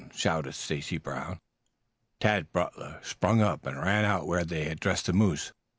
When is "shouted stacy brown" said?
0.15-1.37